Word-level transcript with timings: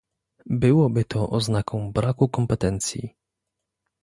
Byłoby 0.49 1.05
to 1.05 1.29
oznaką 1.29 1.91
braku 1.91 2.29
kompetencji 2.29 3.15